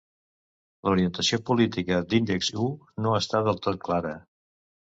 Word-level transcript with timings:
L'orientació 0.87 1.39
política 1.51 2.01
d'Index.hu 2.13 2.67
no 3.07 3.15
està 3.23 3.43
del 3.49 3.63
tot 3.67 3.81
clara. 3.89 4.17